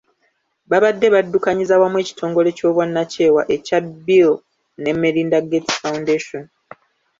Babadde 0.69 1.07
baddukanyiza 1.15 1.79
wamu 1.81 1.97
ekitongole 2.03 2.49
ky'obwannakyewa 2.57 3.41
ekya 3.55 3.79
Bill 4.05 4.31
ne 4.81 4.91
Melinda 5.01 5.39
Gates 5.49 5.75
Foundation. 5.83 6.43